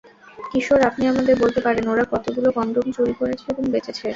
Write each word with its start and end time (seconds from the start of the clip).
কিশোর, 0.51 0.81
আপনি 0.89 1.03
আমাদের 1.07 1.35
বলতে 1.39 1.59
পারেন, 1.61 1.85
ওরা 1.87 2.03
কতোগুলো 2.13 2.47
কনডম 2.57 2.85
চুরি 2.95 3.13
করেছে 3.19 3.45
এবং 3.51 3.63
বেচেছে? 3.73 4.07